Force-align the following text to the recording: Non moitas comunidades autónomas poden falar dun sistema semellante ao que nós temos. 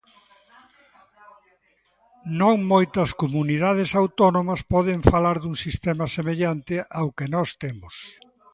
Non 2.39 2.55
moitas 2.71 3.09
comunidades 3.21 3.89
autónomas 4.01 4.61
poden 4.73 4.99
falar 5.11 5.37
dun 5.39 5.55
sistema 5.65 6.05
semellante 6.17 6.75
ao 6.97 7.07
que 7.17 7.27
nós 7.35 7.49
temos. 7.63 7.95